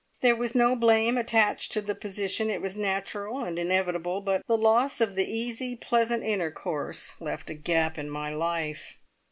[0.21, 4.57] There was no blame attached to the position, it was natural and inevitable; but the
[4.57, 8.97] loss of the easy, pleasant intercourse left a gap in my life.